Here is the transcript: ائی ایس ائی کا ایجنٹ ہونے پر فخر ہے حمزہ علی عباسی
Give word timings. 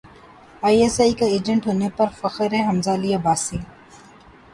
ائی 0.65 0.77
ایس 0.81 0.95
ائی 1.01 1.13
کا 1.19 1.25
ایجنٹ 1.33 1.67
ہونے 1.67 1.89
پر 1.97 2.07
فخر 2.21 2.49
ہے 2.53 2.61
حمزہ 2.69 2.89
علی 2.91 3.13
عباسی 3.15 3.57